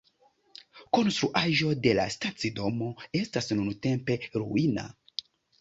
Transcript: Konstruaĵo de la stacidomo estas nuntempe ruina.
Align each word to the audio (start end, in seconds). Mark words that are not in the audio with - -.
Konstruaĵo 0.97 1.75
de 1.83 1.93
la 2.01 2.07
stacidomo 2.17 2.89
estas 3.23 3.53
nuntempe 3.61 4.21
ruina. 4.41 4.91